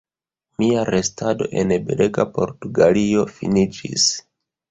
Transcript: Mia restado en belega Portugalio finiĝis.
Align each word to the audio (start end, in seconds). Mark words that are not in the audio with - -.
Mia 0.61 0.83
restado 0.87 1.49
en 1.63 1.75
belega 1.89 2.25
Portugalio 2.39 3.27
finiĝis. 3.37 4.09